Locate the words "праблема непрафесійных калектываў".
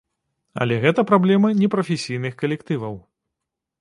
1.11-2.95